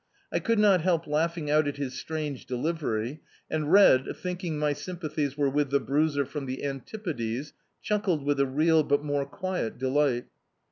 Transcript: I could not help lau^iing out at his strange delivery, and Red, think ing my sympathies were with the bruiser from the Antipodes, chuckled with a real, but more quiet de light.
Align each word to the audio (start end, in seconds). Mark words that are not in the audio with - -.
I 0.31 0.39
could 0.39 0.57
not 0.57 0.81
help 0.81 1.05
lau^iing 1.05 1.49
out 1.51 1.67
at 1.67 1.77
his 1.77 1.93
strange 1.93 2.47
delivery, 2.47 3.21
and 3.51 3.71
Red, 3.71 4.15
think 4.17 4.43
ing 4.43 4.57
my 4.57 4.73
sympathies 4.73 5.37
were 5.37 5.47
with 5.47 5.69
the 5.69 5.79
bruiser 5.79 6.25
from 6.25 6.47
the 6.47 6.63
Antipodes, 6.65 7.53
chuckled 7.83 8.25
with 8.25 8.39
a 8.39 8.47
real, 8.47 8.81
but 8.81 9.03
more 9.03 9.27
quiet 9.27 9.77
de 9.77 9.89
light. 9.89 10.25